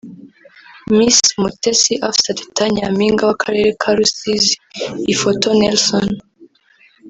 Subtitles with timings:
[0.95, 6.07] Miss Umutesi Afsa Teta Nyampinga w'Akarere ka Rusizi/Ifoto-Nelson